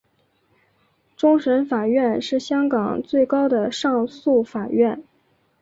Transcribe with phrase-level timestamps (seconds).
[1.15, 5.03] 终审法院是香港最高的上诉法院。